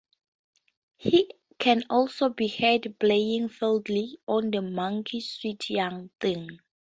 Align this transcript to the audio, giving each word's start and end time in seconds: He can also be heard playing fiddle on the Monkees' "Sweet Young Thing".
He 0.97 1.29
can 1.59 1.83
also 1.87 2.29
be 2.29 2.47
heard 2.47 2.95
playing 2.99 3.49
fiddle 3.49 4.07
on 4.27 4.49
the 4.49 4.57
Monkees' 4.57 5.37
"Sweet 5.39 5.69
Young 5.69 6.09
Thing". 6.19 6.59